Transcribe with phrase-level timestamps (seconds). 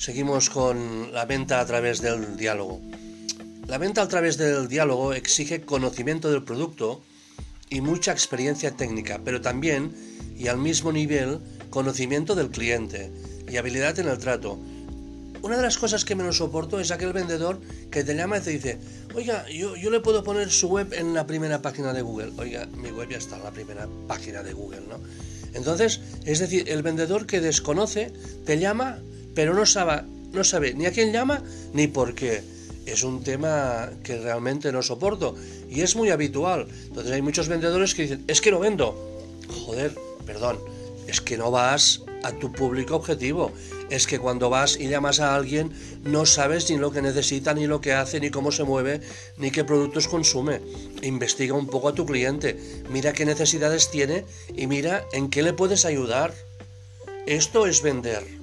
[0.00, 2.80] Seguimos con la venta a través del diálogo.
[3.66, 7.02] La venta a través del diálogo exige conocimiento del producto
[7.68, 9.94] y mucha experiencia técnica, pero también,
[10.38, 13.12] y al mismo nivel, conocimiento del cliente
[13.46, 14.58] y habilidad en el trato.
[15.42, 17.60] Una de las cosas que menos soporto es aquel vendedor
[17.90, 18.78] que te llama y te dice,
[19.14, 22.32] oiga, yo, yo le puedo poner su web en la primera página de Google.
[22.38, 24.98] Oiga, mi web ya está en la primera página de Google, ¿no?
[25.52, 28.10] Entonces, es decir, el vendedor que desconoce
[28.46, 28.98] te llama,
[29.40, 30.02] pero no sabe,
[30.34, 32.42] no sabe ni a quién llama ni por qué.
[32.84, 35.34] Es un tema que realmente no soporto
[35.70, 36.68] y es muy habitual.
[36.88, 38.94] Entonces hay muchos vendedores que dicen, es que no vendo.
[39.64, 40.58] Joder, perdón,
[41.06, 43.50] es que no vas a tu público objetivo.
[43.88, 45.72] Es que cuando vas y llamas a alguien
[46.04, 49.00] no sabes ni lo que necesita, ni lo que hace, ni cómo se mueve,
[49.38, 50.60] ni qué productos consume.
[51.00, 55.54] Investiga un poco a tu cliente, mira qué necesidades tiene y mira en qué le
[55.54, 56.34] puedes ayudar.
[57.26, 58.39] Esto es vender.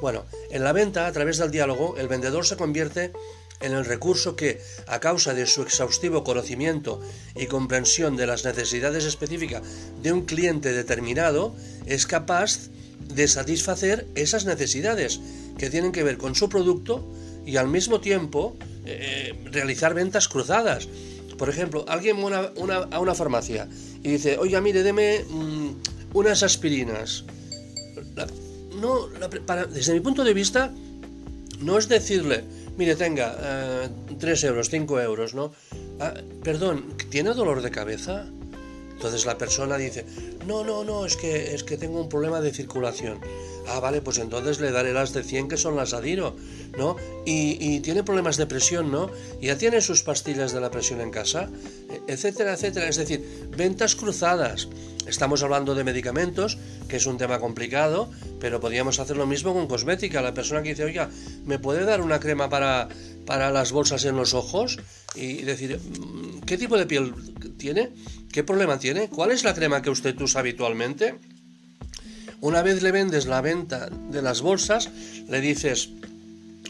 [0.00, 3.12] Bueno, en la venta, a través del diálogo, el vendedor se convierte
[3.60, 7.00] en el recurso que, a causa de su exhaustivo conocimiento
[7.34, 9.62] y comprensión de las necesidades específicas
[10.00, 11.54] de un cliente determinado,
[11.86, 12.68] es capaz
[13.00, 15.20] de satisfacer esas necesidades
[15.56, 17.04] que tienen que ver con su producto
[17.44, 20.88] y al mismo tiempo eh, realizar ventas cruzadas.
[21.36, 22.52] Por ejemplo, alguien va
[22.90, 23.68] a una farmacia
[24.02, 25.70] y dice, oiga, mire, deme mm,
[26.14, 27.24] unas aspirinas.
[28.80, 29.08] No,
[29.72, 30.72] desde mi punto de vista,
[31.60, 32.44] no es decirle,
[32.76, 35.52] mire, tenga, 3 eh, euros, 5 euros, ¿no?
[36.00, 38.26] Ah, perdón, ¿tiene dolor de cabeza?
[38.92, 40.04] Entonces la persona dice,
[40.46, 43.20] no, no, no, es que, es que tengo un problema de circulación.
[43.68, 46.34] Ah, vale, pues entonces le daré las de 100 que son las Adiro,
[46.76, 46.96] ¿no?
[47.24, 49.10] Y, y, tiene problemas de presión, ¿no?
[49.40, 51.48] Ya tiene sus pastillas de la presión en casa,
[52.08, 52.88] etcétera, etcétera.
[52.88, 53.24] Es decir,
[53.56, 54.68] ventas cruzadas.
[55.08, 59.66] Estamos hablando de medicamentos, que es un tema complicado, pero podríamos hacer lo mismo con
[59.66, 60.20] cosmética.
[60.20, 61.08] La persona que dice, oiga,
[61.46, 62.88] ¿me puede dar una crema para,
[63.24, 64.78] para las bolsas en los ojos?
[65.14, 67.14] Y decir, mm, ¿qué tipo de piel
[67.56, 67.88] tiene?
[68.30, 69.08] ¿Qué problema tiene?
[69.08, 71.14] ¿Cuál es la crema que usted usa habitualmente?
[72.42, 74.90] Una vez le vendes la venta de las bolsas,
[75.26, 75.88] le dices,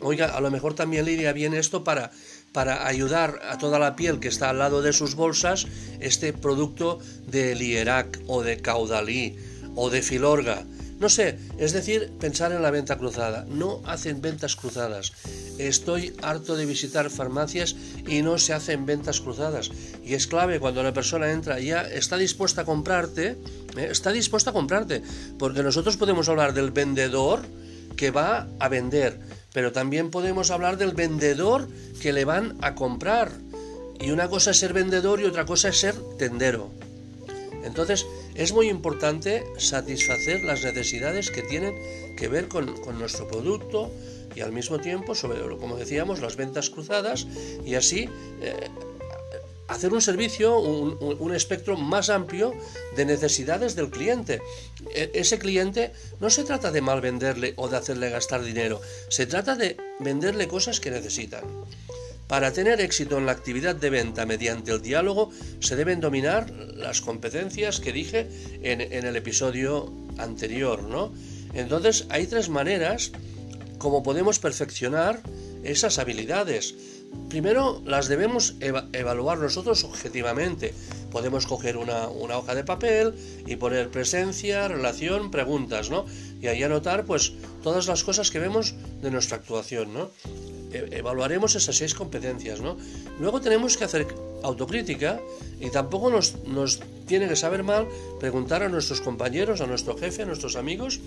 [0.00, 2.12] oiga, a lo mejor también le iría bien esto para
[2.56, 5.66] para ayudar a toda la piel que está al lado de sus bolsas
[6.00, 9.36] este producto de Lierac o de Caudalí
[9.74, 10.64] o de Filorga.
[10.98, 13.44] No sé, es decir, pensar en la venta cruzada.
[13.46, 15.12] No hacen ventas cruzadas.
[15.58, 17.76] Estoy harto de visitar farmacias
[18.08, 19.70] y no se hacen ventas cruzadas.
[20.02, 23.36] Y es clave cuando la persona entra ya está dispuesta a comprarte,
[23.76, 23.88] ¿eh?
[23.90, 25.02] está dispuesta a comprarte.
[25.38, 27.42] Porque nosotros podemos hablar del vendedor
[27.96, 29.20] que va a vender,
[29.56, 31.66] pero también podemos hablar del vendedor
[32.02, 33.32] que le van a comprar.
[33.98, 36.68] Y una cosa es ser vendedor y otra cosa es ser tendero.
[37.64, 41.74] Entonces es muy importante satisfacer las necesidades que tienen
[42.18, 42.66] que ver con,
[42.98, 43.90] nuestro producto
[44.34, 47.26] y al mismo tiempo, sobre, como decíamos, las ventas cruzadas
[47.64, 48.10] y así
[48.42, 48.68] eh,
[49.68, 52.52] hacer un servicio, un, espectro más amplio
[52.96, 54.40] de necesidades del cliente.
[54.94, 59.26] E, ese cliente no se trata de mal venderle o de hacerle gastar dinero, se
[59.26, 61.44] trata de venderle cosas que necesitan.
[62.26, 67.00] Para tener éxito en la actividad de venta mediante el diálogo se deben dominar las
[67.00, 68.26] competencias que dije
[68.62, 71.12] en, en el episodio anterior, ¿no?
[71.54, 73.12] Entonces hay tres maneras
[73.78, 75.20] como podemos perfeccionar
[75.62, 76.74] esas habilidades.
[77.28, 80.74] Primero las debemos evaluar nosotros objetivamente.
[81.10, 83.14] Podemos coger una, hoja de papel
[83.46, 86.04] y poner presencia, relación, preguntas, ¿no?
[86.40, 87.32] Y ahí anotar pues
[87.62, 90.10] todas las cosas que vemos de nuestra actuación, ¿no?
[90.72, 92.76] E, evaluaremos esas seis competencias, ¿no?
[93.18, 94.06] Luego tenemos que hacer
[94.42, 95.20] autocrítica
[95.60, 97.88] y tampoco nos, nos tiene que saber mal
[98.20, 101.00] preguntar a nuestros compañeros, a nuestro jefe, a nuestros amigos,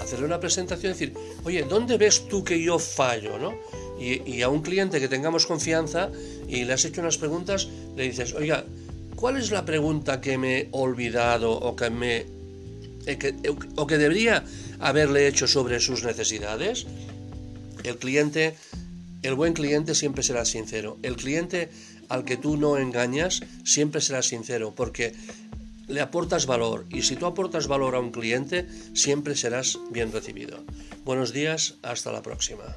[0.00, 1.14] hacerle una presentación y decir,
[1.44, 3.54] oye, ¿dónde ves tú que yo fallo, ¿no?
[3.98, 6.10] Y, a un cliente que tengamos confianza
[6.48, 8.64] y le has hecho unas preguntas, le dices, oiga,
[9.16, 12.26] ¿cuál es la pregunta que me he olvidado o que me
[13.06, 13.34] eh,
[13.76, 14.44] o que debería
[14.80, 16.86] haberle hecho sobre sus necesidades?
[17.84, 18.54] El cliente,
[19.22, 20.98] el buen cliente siempre será sincero.
[21.02, 21.68] El cliente
[22.08, 25.14] al que tú no engañas siempre será sincero porque
[25.86, 30.64] le aportas valor y si tú aportas valor a un cliente siempre serás bien recibido.
[31.04, 32.76] Buenos días, hasta la próxima.